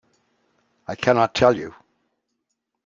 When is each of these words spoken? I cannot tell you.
I 0.87 0.95
cannot 0.95 1.35
tell 1.35 1.55
you. 1.55 1.75